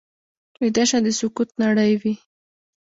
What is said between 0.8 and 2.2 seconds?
شپه د سکوت نړۍ وي